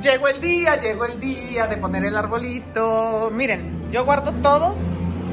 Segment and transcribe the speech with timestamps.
[0.00, 3.30] Llegó el día, llegó el día de poner el arbolito.
[3.34, 4.74] Miren, yo guardo todo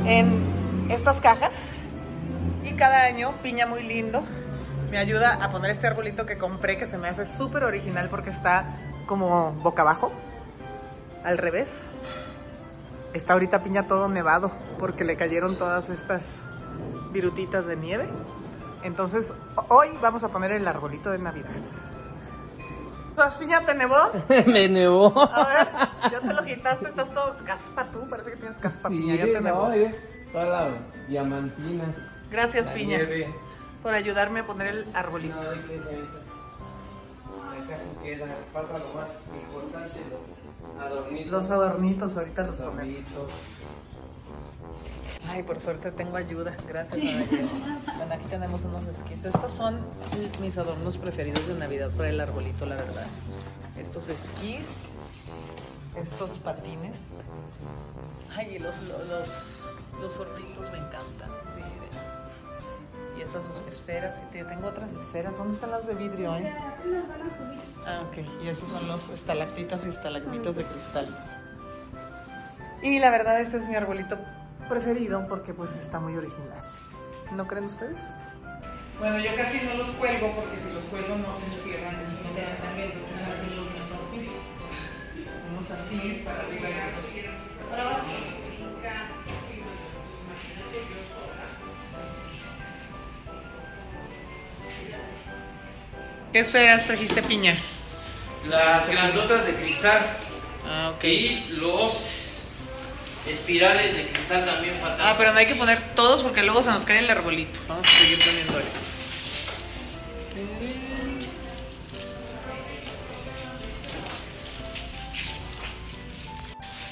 [0.05, 1.79] en estas cajas
[2.66, 4.25] y cada año Piña muy lindo
[4.92, 8.30] me ayuda a poner este arbolito que compré que se me hace súper original porque
[8.30, 8.75] está
[9.05, 10.11] como boca abajo,
[11.24, 11.80] al revés.
[13.14, 16.42] Está ahorita Piña todo nevado porque le cayeron todas estas
[17.14, 18.10] virutitas de nieve.
[18.84, 19.34] Entonces
[19.70, 21.52] hoy vamos a poner el arbolito de Navidad.
[23.40, 23.96] ¿Piña te nevó?
[24.48, 25.14] Me nevó.
[25.20, 25.68] A ver,
[26.12, 29.25] ya te lo quitaste, estás todo caspa tú, parece que tienes caspa Sí, Piña, ya
[29.25, 29.68] te nevó.
[29.68, 30.00] no, eh,
[30.32, 30.78] toda la
[31.08, 31.94] diamantina.
[32.31, 33.34] Gracias la Piña nieve.
[33.81, 35.39] por ayudarme a poner el No, arbolito.
[35.39, 36.20] qué, señorita.
[37.52, 38.25] Ahí casi queda.
[38.53, 41.31] Pasa lo más importante, los adornitos.
[41.31, 43.11] Los adornitos ahorita los Los ponemos.
[43.17, 43.31] adornitos.
[45.30, 46.55] Ay, por suerte tengo ayuda.
[46.67, 47.49] Gracias, Anayeli.
[47.98, 49.26] Bueno, aquí tenemos unos esquís.
[49.26, 49.80] Estos son
[50.41, 53.05] mis adornos preferidos de Navidad para el arbolito, la verdad.
[53.77, 54.66] Estos esquís,
[55.95, 56.98] estos patines.
[58.36, 59.64] Ay, y los, los,
[60.02, 61.30] los hornitos me encantan.
[61.56, 61.78] Miren.
[63.17, 64.22] Y esas esferas.
[64.30, 65.38] Y te- tengo otras esferas.
[65.38, 66.36] ¿Dónde están las de vidrio?
[66.38, 66.53] eh?
[67.86, 68.17] Ah, ok.
[68.45, 71.08] Y esos son los estalactitas y estalagmitas de cristal.
[72.81, 74.17] Y la verdad, este es mi arbolito
[74.70, 76.59] preferido porque pues está muy original.
[77.36, 78.14] ¿No creen ustedes?
[79.00, 82.58] Bueno, yo casi no los cuelgo porque si los cuelgo no se entierran, no quedan
[82.58, 84.30] tan bien, entonces más bien los meto así.
[85.52, 88.06] Unos así para arriba y para abajo.
[96.31, 97.58] ¿Qué esferas trajiste piña?
[98.47, 100.00] Las grandotas de cristal
[100.69, 101.03] Ah, ok.
[101.06, 101.94] y los
[103.30, 105.17] espirales de cristal también Ah, fantásticos.
[105.17, 107.59] pero no hay que poner todos porque luego se nos cae el arbolito.
[107.67, 108.81] Vamos a seguir poniendo estos.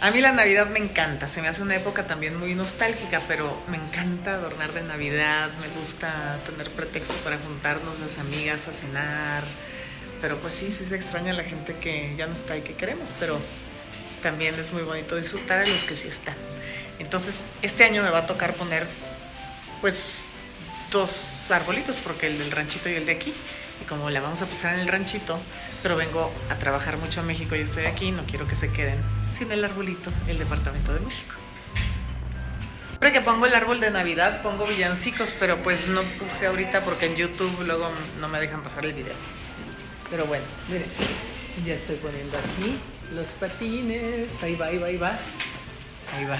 [0.02, 3.60] A mí la Navidad me encanta, se me hace una época también muy nostálgica, pero
[3.70, 9.44] me encanta adornar de Navidad, me gusta tener pretexto para juntarnos las amigas a cenar,
[10.22, 13.12] pero pues sí, sí se extraña la gente que ya no está y que queremos,
[13.20, 13.40] pero
[14.26, 16.34] también es muy bonito disfrutar a los que sí están.
[16.98, 18.88] Entonces, este año me va a tocar poner,
[19.82, 20.24] pues,
[20.92, 23.32] dos arbolitos, porque el del ranchito y el de aquí.
[23.84, 25.40] Y como la vamos a pasar en el ranchito,
[25.84, 28.98] pero vengo a trabajar mucho a México y estoy aquí, no quiero que se queden
[29.30, 31.36] sin el arbolito, el departamento de México.
[32.90, 37.06] Siempre que pongo el árbol de Navidad, pongo villancicos, pero pues no puse ahorita porque
[37.06, 39.14] en YouTube luego no me dejan pasar el video.
[40.10, 40.88] Pero bueno, miren,
[41.64, 42.80] ya estoy poniendo aquí
[43.14, 44.42] los patines.
[44.44, 45.20] Ahí va, ahí va, ahí va.
[46.18, 46.40] Ahí va.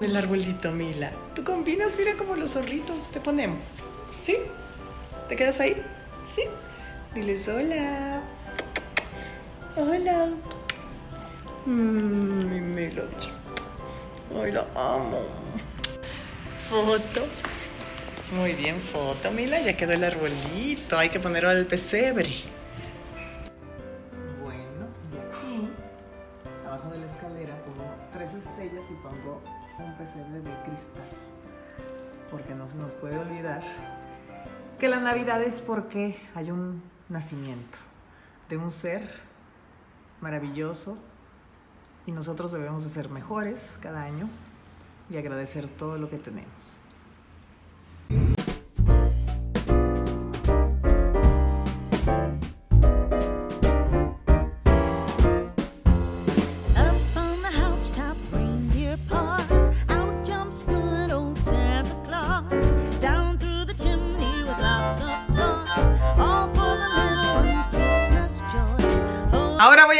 [0.00, 1.10] El arbolito, Mila.
[1.34, 3.62] Tú combinas, mira como los zorritos te ponemos.
[4.24, 4.36] ¿Sí?
[5.28, 5.82] ¿Te quedas ahí?
[6.26, 6.42] ¿Sí?
[7.14, 8.20] Diles hola.
[9.76, 10.28] Hola.
[11.64, 13.30] Mmm, mi melocha.
[14.38, 15.22] Ay, la amo.
[16.68, 17.26] Foto.
[18.32, 19.60] Muy bien, foto, Mila.
[19.60, 20.98] Ya quedó el arbolito.
[20.98, 22.30] Hay que ponerlo al pesebre.
[30.42, 31.04] De cristal.
[32.30, 33.62] Porque no se nos puede olvidar
[34.78, 37.78] que la Navidad es porque hay un nacimiento
[38.48, 39.08] de un ser
[40.20, 40.98] maravilloso
[42.06, 44.28] y nosotros debemos de ser mejores cada año
[45.10, 46.85] y agradecer todo lo que tenemos.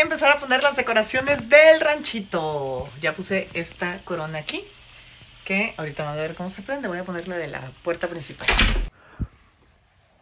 [0.06, 2.88] Empezar a poner las decoraciones del ranchito.
[3.00, 4.64] Ya puse esta corona aquí,
[5.44, 6.86] que ahorita van a ver cómo se prende.
[6.86, 8.46] Voy a ponerle de la puerta principal.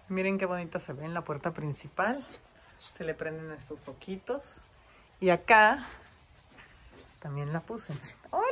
[0.09, 2.25] Miren qué bonita se ve en la puerta principal.
[2.97, 4.63] Se le prenden estos foquitos.
[5.21, 5.87] Y acá
[7.21, 7.93] también la puse.
[8.31, 8.45] ¡Hola!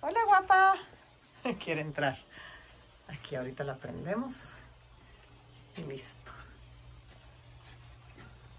[0.00, 0.74] ¡Hola, guapa!
[1.62, 2.18] Quiere entrar.
[3.08, 4.54] Aquí ahorita la prendemos.
[5.76, 6.21] Y listo.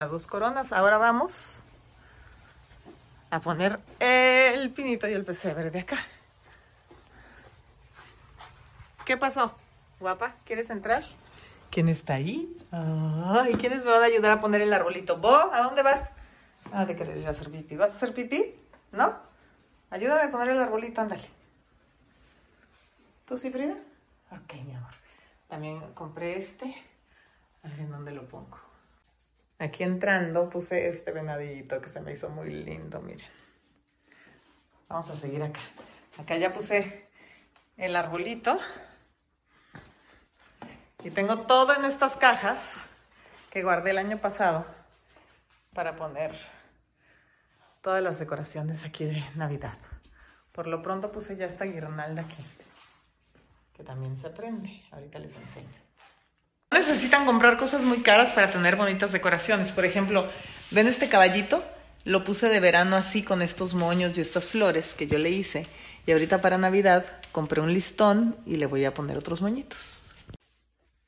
[0.03, 0.73] Las dos coronas.
[0.73, 1.63] Ahora vamos
[3.29, 5.97] a poner el pinito y el pesebre de acá.
[9.05, 9.55] ¿Qué pasó?
[10.01, 11.05] Guapa, ¿quieres entrar?
[11.71, 12.53] ¿Quién está ahí?
[12.73, 15.15] Ay, ¿quiénes me van a ayudar a poner el arbolito?
[15.15, 15.53] ¿Bo?
[15.53, 16.11] ¿A dónde vas?
[16.73, 17.77] Ah, de querer ir a hacer pipí.
[17.77, 18.59] ¿Vas a hacer pipí?
[18.91, 19.15] ¿No?
[19.89, 21.29] Ayúdame a poner el arbolito, ándale.
[23.25, 23.77] ¿Tú sí, Frida?
[24.31, 24.95] Ok, mi amor.
[25.47, 26.75] También compré este.
[27.63, 28.72] A ver en dónde lo pongo.
[29.63, 33.29] Aquí entrando puse este venadito que se me hizo muy lindo, miren.
[34.89, 35.61] Vamos a seguir acá.
[36.17, 37.07] Acá ya puse
[37.77, 38.59] el arbolito.
[41.01, 42.73] Y tengo todo en estas cajas
[43.51, 44.65] que guardé el año pasado
[45.73, 46.37] para poner
[47.81, 49.77] todas las decoraciones aquí de Navidad.
[50.51, 52.45] Por lo pronto puse ya esta guirnalda aquí,
[53.73, 54.83] que también se prende.
[54.91, 55.82] Ahorita les enseño.
[56.85, 59.71] Necesitan comprar cosas muy caras para tener bonitas decoraciones.
[59.71, 60.27] Por ejemplo,
[60.69, 61.63] ¿ven este caballito?
[62.03, 65.65] Lo puse de verano así con estos moños y estas flores que yo le hice.
[66.05, 70.01] Y ahorita para Navidad compré un listón y le voy a poner otros moñitos.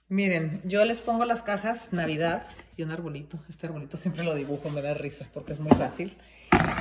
[0.08, 2.48] Miren, yo les pongo las cajas Navidad
[2.78, 3.38] y un arbolito.
[3.50, 6.16] Este arbolito siempre lo dibujo, me da risa porque es muy fácil.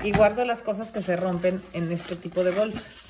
[0.04, 3.08] Y guardo las cosas que se rompen en este tipo de bolsas.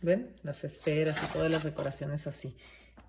[0.00, 0.30] ¿Ven?
[0.42, 2.56] Las esferas y todas las decoraciones así.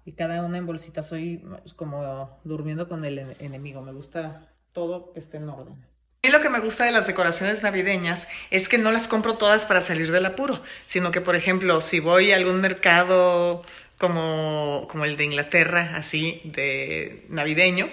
[0.06, 1.04] Y cada una en bolsita.
[1.04, 1.44] Soy
[1.75, 3.81] como durmiendo con el en- enemigo.
[3.81, 5.74] Me gusta todo que esté en orden.
[5.74, 9.36] A mí lo que me gusta de las decoraciones navideñas es que no las compro
[9.38, 13.63] todas para salir del apuro, sino que, por ejemplo, si voy a algún mercado
[14.00, 17.88] como, como el de Inglaterra, así, de navideño,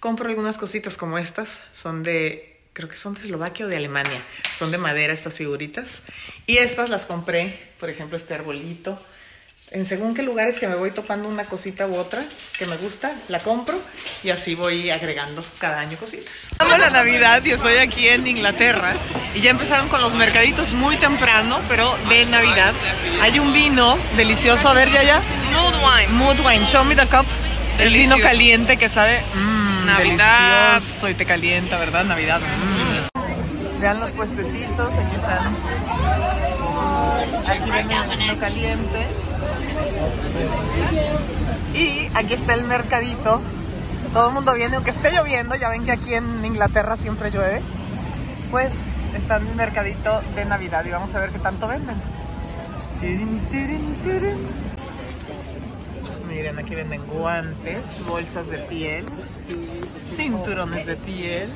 [0.00, 4.20] compro algunas cositas como estas, son de, creo que son de Eslovaquia o de Alemania,
[4.58, 6.02] son de madera estas figuritas,
[6.46, 9.00] y estas las compré, por ejemplo, este arbolito,
[9.70, 12.22] en según qué lugares que me voy topando una cosita u otra
[12.58, 13.78] que me gusta, la compro
[14.22, 16.26] y así voy agregando cada año cositas.
[16.58, 18.94] Amo la Navidad y estoy aquí en Inglaterra
[19.34, 22.72] y ya empezaron con los mercaditos muy temprano, pero de Navidad.
[23.20, 25.22] Hay un vino delicioso, a ver ya ya.
[25.52, 26.08] Mood wine.
[26.12, 27.26] Mood wine, show me the cup.
[27.78, 30.72] El vino caliente que sabe mmm, Navidad.
[30.72, 32.04] delicioso y te calienta, ¿verdad?
[32.04, 32.40] Navidad.
[32.40, 33.80] mm.
[33.80, 35.56] Vean los puestecitos, aquí están.
[37.46, 39.06] Aquí venden vino caliente.
[41.74, 43.40] Y aquí está el mercadito.
[44.12, 47.62] Todo el mundo viene, aunque esté lloviendo, ya ven que aquí en Inglaterra siempre llueve.
[48.50, 48.74] Pues
[49.14, 51.96] está en el mercadito de Navidad y vamos a ver qué tanto venden.
[56.28, 59.06] Miren, aquí venden guantes, bolsas de piel,
[60.04, 61.48] cinturones de piel,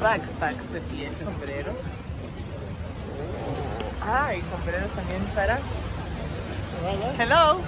[0.00, 1.76] backpacks de piel, sombreros.
[4.06, 5.58] Ah, y sombreros también para...
[7.18, 7.60] Hello.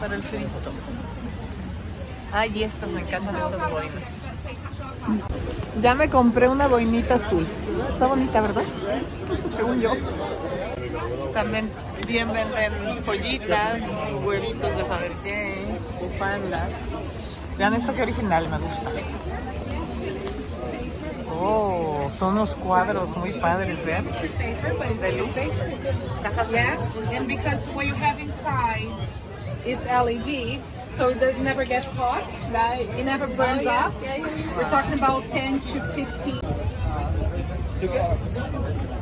[0.00, 0.72] Para el frito.
[2.32, 4.04] Ay, estas, me encantan estas boinas.
[5.80, 7.46] Ya me compré una boinita azul.
[7.90, 8.62] Está bonita, ¿verdad?
[9.56, 9.92] Según yo.
[11.32, 11.70] También
[12.06, 13.82] bien venden pollitas,
[14.24, 15.64] huevitos de saber qué,
[16.00, 16.70] bufandas.
[17.56, 18.90] Vean esto que original, me gusta.
[21.30, 21.77] Oh,
[22.10, 24.04] son unos cuadros muy padres, vean.
[25.00, 25.36] De luz.
[26.22, 28.88] Cajas de Yeah, and because what you have inside
[29.64, 30.60] is LED,
[30.96, 32.88] so it does- never gets hot, right?
[32.98, 33.92] It never burns off.
[34.56, 36.40] We're talking about 10 to 15.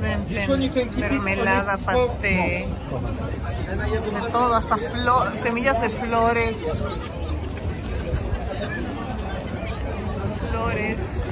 [0.00, 2.66] Venden mermelada, paté,
[4.12, 6.56] de todo, hasta flor, semillas de flores.
[10.50, 11.22] Flores.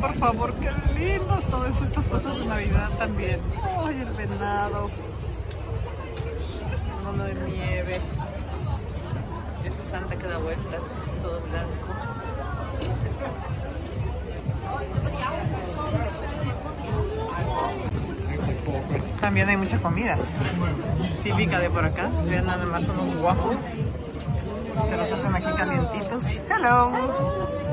[0.00, 3.40] Por favor qué lindos todas estas cosas de Navidad también.
[3.84, 4.90] Ay, el venado.
[7.04, 8.00] Mono de nieve.
[9.64, 10.80] Ese Santa que da vueltas,
[11.22, 12.10] todo blanco.
[19.20, 20.16] También hay mucha comida
[21.22, 22.08] típica de por acá.
[22.24, 23.88] Vean nada más unos waffles
[24.88, 26.24] que los hacen aquí calientitos.
[26.48, 26.90] Hello.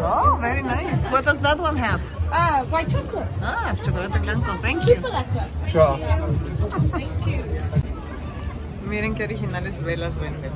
[0.03, 1.09] Oh, very nice.
[1.09, 2.01] What does that one have?
[2.31, 3.27] Ah, white chocolate.
[3.41, 4.53] Ah, chocolate blanco.
[4.57, 4.95] Thank you.
[8.87, 10.51] Miren qué originales velas venden.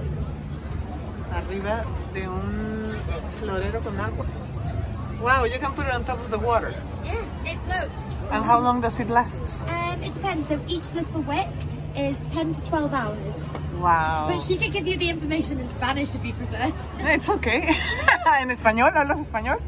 [1.34, 2.96] Arriba de un
[3.40, 4.26] florero con agua.
[5.22, 6.74] Wow, you can put it on top of the water.
[7.04, 7.92] Yeah, it floats.
[8.32, 9.68] And how long does it last?
[9.68, 10.48] Um, it depends.
[10.50, 11.48] So each little wick
[11.96, 13.36] is 10 to 12 hours.
[13.80, 14.28] Wow.
[14.30, 16.72] But she could give you the information in Spanish if you prefer.
[17.00, 17.68] It's okay.
[18.42, 18.92] ¿En español?
[18.96, 19.60] ¿Hablas español?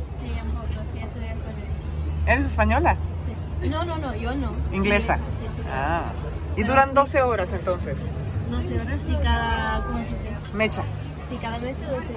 [2.25, 2.95] ¿Eres española?
[3.61, 3.69] Sí.
[3.69, 4.51] No, no, no, yo no.
[4.71, 5.15] Inglesa.
[5.15, 5.63] Sí, sí.
[5.71, 6.03] Ah.
[6.55, 8.11] Y duran 12 horas entonces.
[8.49, 10.37] 12 horas y cada, ¿cómo se dice?
[10.53, 10.83] Mecha.
[11.29, 12.07] Sí, cada es 12 horas.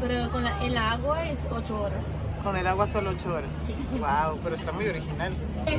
[0.00, 2.02] Pero con la, en la agua es 8 horas.
[2.42, 3.50] Con el agua solo 8 horas.
[3.66, 3.74] Sí.
[3.98, 5.32] Wow, pero está muy original.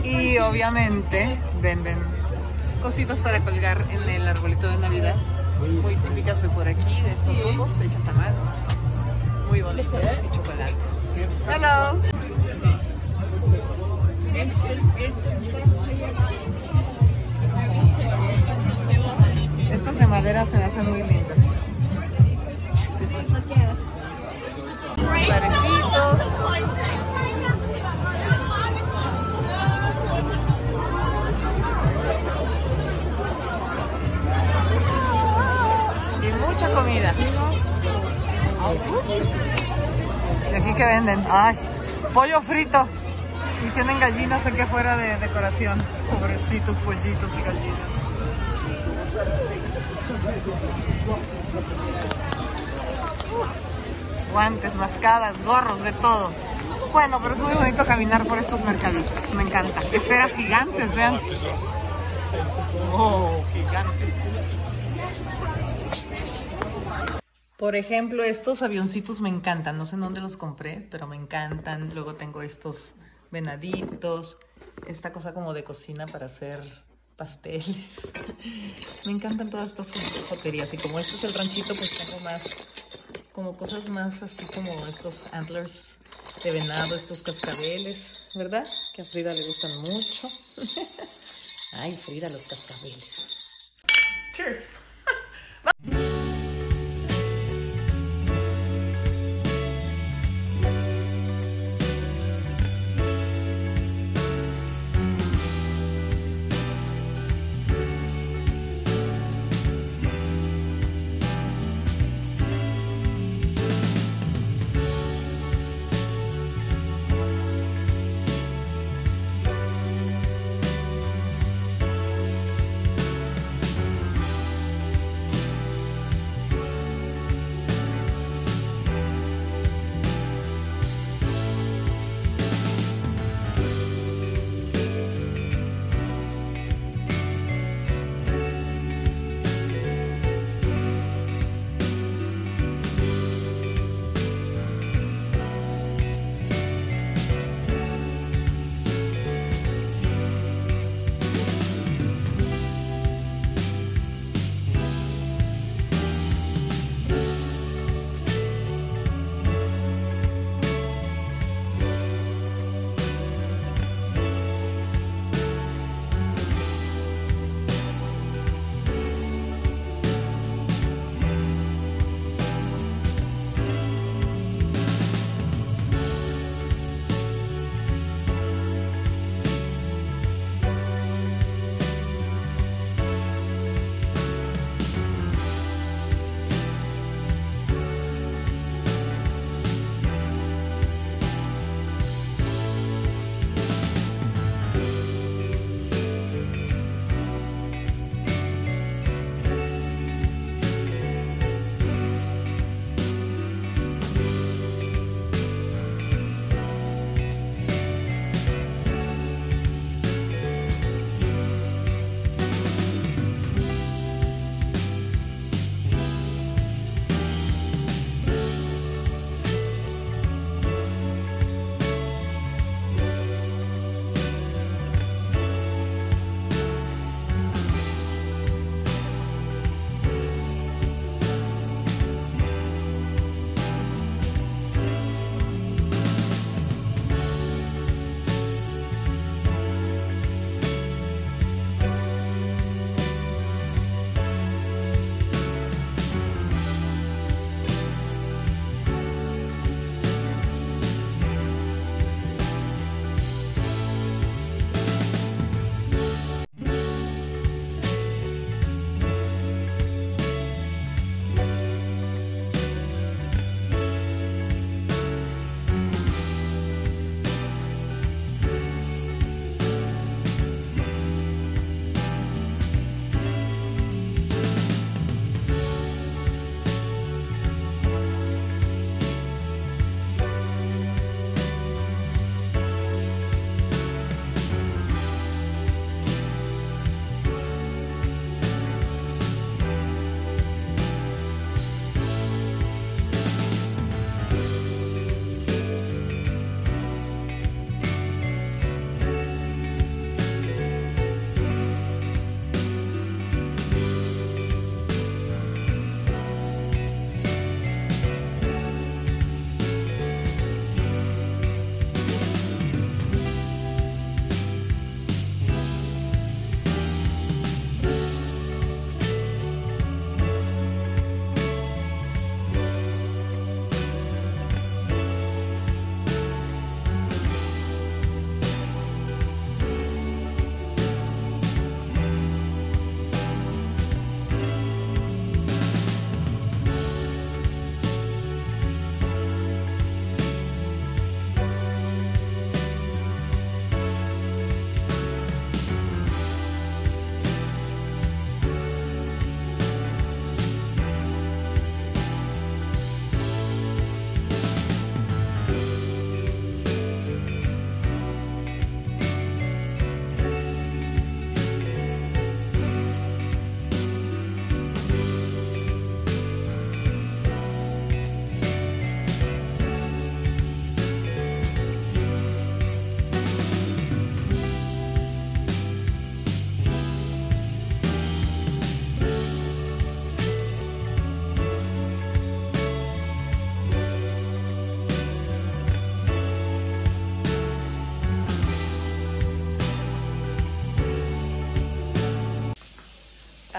[0.04, 1.98] Y obviamente venden
[2.82, 5.16] cositas para colgar en el arbolito de Navidad.
[5.60, 8.36] Muy típicas de por aquí, de estos grupos hechas a mano.
[9.50, 11.08] Muy bonitos y chocolates.
[11.50, 12.00] Hello.
[19.72, 21.39] Estas de madera se me hacen muy lindas.
[25.25, 26.20] Clarecitos.
[36.22, 37.13] Y mucha comida.
[40.51, 41.25] ¿Y aquí que venden?
[41.27, 41.58] Ay,
[42.13, 42.88] pollo frito.
[43.66, 45.82] Y tienen gallinas aquí afuera de decoración.
[46.12, 48.08] Pobrecitos pollitos y gallinas.
[54.32, 56.32] Guantes, mascadas, gorros, de todo.
[56.94, 59.34] Bueno, pero es muy bonito caminar por estos mercaditos.
[59.34, 59.82] Me encanta.
[59.92, 61.20] Esferas gigantes, vean.
[62.94, 64.14] Oh, gigantes.
[67.58, 69.78] Por ejemplo, estos avioncitos me encantan.
[69.78, 71.92] No sé en dónde los compré, pero me encantan.
[71.96, 72.94] Luego tengo estos
[73.32, 74.38] venaditos.
[74.88, 76.62] Esta cosa como de cocina para hacer
[77.16, 77.66] pasteles.
[79.06, 79.92] Me encantan todas estas
[80.30, 80.74] joterías.
[80.74, 82.68] Y como este es el ranchito, pues tengo más,
[83.34, 85.98] como cosas más así como estos antlers
[86.44, 88.64] de venado, estos cascabeles, ¿verdad?
[88.94, 90.30] Que a Frida le gustan mucho.
[91.74, 93.26] Ay, Frida, los cascabeles.
[94.36, 94.77] Cheers.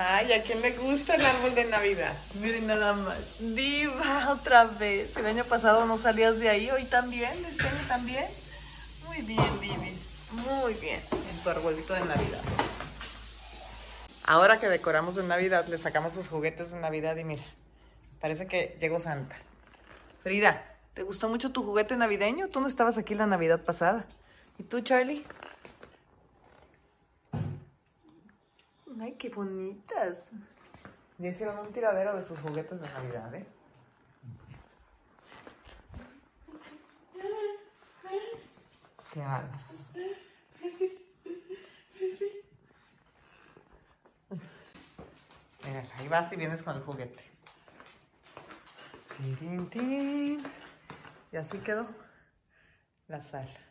[0.00, 2.14] Ay, ¿a quién le gusta el árbol de Navidad?
[2.40, 3.38] Miren nada más.
[3.40, 5.17] Diva, otra vez.
[5.17, 8.25] El año pasado no salías de ahí, hoy también, este año también.
[9.06, 9.99] Muy bien, Divi.
[10.47, 11.00] Muy bien.
[11.32, 12.41] En tu arbolito de Navidad.
[14.25, 17.45] Ahora que decoramos de Navidad, le sacamos sus juguetes de Navidad y mira,
[18.21, 19.37] parece que llegó Santa.
[20.23, 20.63] Frida,
[20.95, 22.50] ¿te gustó mucho tu juguete navideño?
[22.50, 24.06] Tú no estabas aquí la Navidad pasada.
[24.58, 25.26] ¿Y tú, Charlie?
[29.00, 30.30] Ay, qué bonitas.
[31.19, 33.47] Ya hicieron un tiradero de sus juguetes de Navidad, ¿eh?
[39.13, 39.91] Qué bárbaros.
[45.65, 47.25] Mira, ahí vas y vienes con el juguete.
[51.32, 51.87] Y así quedó
[53.08, 53.68] la sala.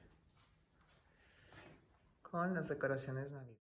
[2.31, 3.57] Con las decoraciones navideñas.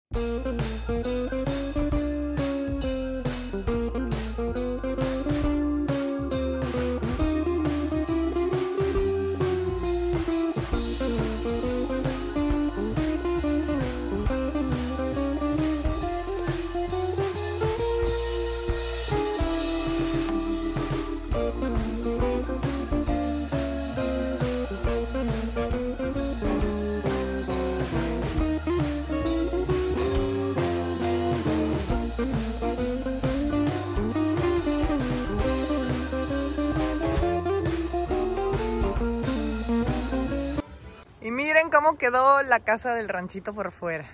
[41.76, 44.06] Cómo quedó la casa del ranchito por fuera.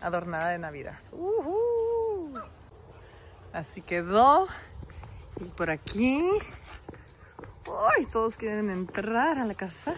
[0.00, 1.00] Adornada de Navidad.
[1.10, 2.38] Ujú.
[3.52, 4.46] Así quedó.
[5.40, 6.22] Y por aquí.
[7.96, 8.06] ¡Ay!
[8.06, 9.96] Todos quieren entrar a la casa.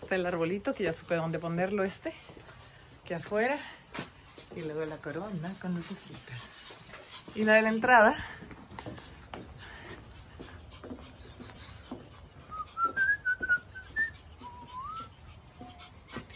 [0.00, 2.14] Está el arbolito que ya supe dónde ponerlo este.
[3.02, 3.58] Aquí afuera.
[4.56, 6.40] Y luego la corona con lucecitas.
[7.34, 8.16] Y la de la entrada.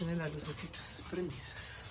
[0.09, 1.83] Tiene las lucecitas prendidas.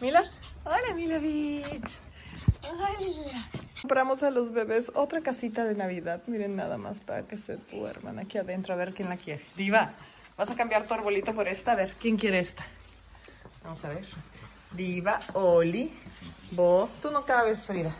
[0.00, 0.28] Mila.
[0.64, 2.00] Hola, Mila Beach.
[2.98, 3.48] Mira.
[3.82, 6.20] Compramos a los bebés otra casita de Navidad.
[6.26, 8.74] Miren nada más para que se duerman aquí adentro.
[8.74, 9.44] A ver quién la quiere.
[9.54, 9.92] Diva,
[10.36, 11.70] vas a cambiar tu arbolito por esta.
[11.70, 12.66] A ver, ¿quién quiere esta?
[13.62, 14.08] Vamos a ver.
[14.72, 15.96] Diva, Oli,
[16.50, 16.90] Bo.
[17.00, 17.94] Tú no cabes, Frida.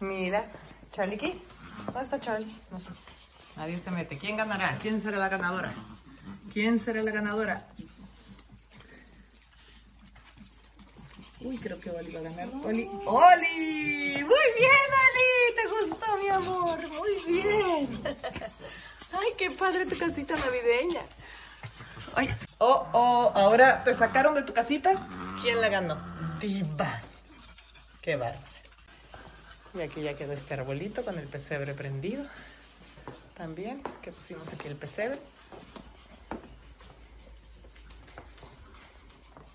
[0.00, 0.46] Mira,
[0.90, 1.42] Charlie aquí.
[1.88, 2.54] ¿Dónde está Charlie?
[2.70, 2.90] No sé.
[3.56, 4.18] Nadie se mete.
[4.18, 4.76] ¿Quién ganará?
[4.80, 5.72] ¿Quién será la ganadora?
[6.52, 7.66] ¿Quién será la ganadora?
[11.40, 12.48] Uy, creo que Oli va a ganar.
[12.64, 12.90] Oli.
[13.06, 14.24] ¡Oli!
[14.24, 15.54] Muy bien, Oli.
[15.56, 16.78] ¿Te gustó, mi amor?
[16.88, 18.02] Muy bien.
[19.12, 21.00] Ay, qué padre tu casita navideña.
[22.14, 22.28] Ay.
[22.58, 24.92] Oh, oh, ahora te sacaron de tu casita.
[25.40, 25.96] ¿Quién la ganó?
[26.38, 27.00] Diva.
[28.02, 28.47] Qué bárbara.
[29.78, 32.26] Y aquí ya quedó este arbolito con el pesebre prendido.
[33.36, 35.20] También, que pusimos aquí el pesebre.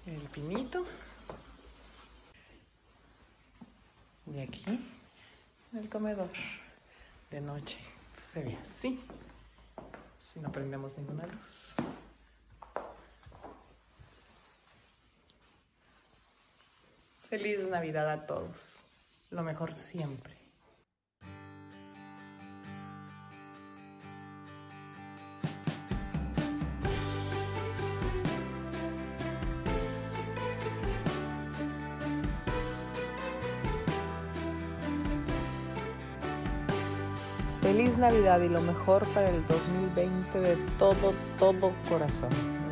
[0.06, 0.86] El pinito.
[4.34, 4.64] Y aquí,
[5.74, 6.32] en el comedor,
[7.30, 7.80] de noche,
[8.32, 9.04] se ve así.
[10.20, 11.76] Si no prendemos ninguna luz.
[17.30, 18.83] Feliz Navidad a todos.
[19.34, 20.32] Lo mejor siempre.
[37.62, 42.63] Feliz Navidad y lo mejor para el 2020 de todo, todo corazón.